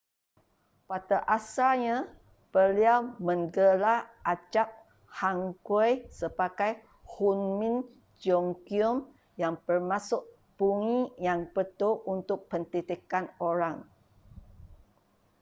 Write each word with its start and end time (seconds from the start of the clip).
pada 0.89 1.17
asalnya 1.37 1.97
beliau 2.53 2.99
menggelar 3.25 3.99
abjad 4.31 4.65
hanguel 5.19 5.95
sebagai 6.19 6.71
hunmin 7.13 7.75
jeongeum 8.21 8.97
yang 9.41 9.55
bermaksud 9.67 10.21
bunyi 10.57 11.01
yang 11.27 11.39
betul 11.55 11.93
untuk 12.15 12.39
pendidikan 12.51 13.25
orang 13.49 13.77